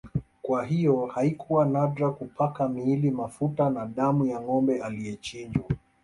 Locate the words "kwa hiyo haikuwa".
0.41-1.65